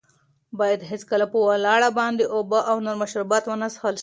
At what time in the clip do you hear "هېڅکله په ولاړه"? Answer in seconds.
0.91-1.89